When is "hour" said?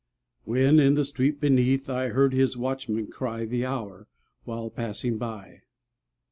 3.67-4.07